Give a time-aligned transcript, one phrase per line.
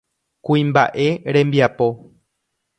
[0.45, 1.87] Kuimba'e rembiapo.